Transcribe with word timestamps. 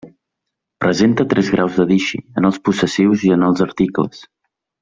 Presenta 0.83 1.25
tres 1.33 1.51
graus 1.57 1.77
de 1.81 1.87
dixi 1.93 2.23
en 2.41 2.51
els 2.51 2.59
possessius 2.71 3.29
i 3.29 3.33
els 3.53 3.65
articles. 3.71 4.29